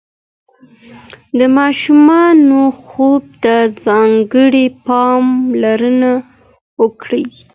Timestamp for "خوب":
2.83-3.23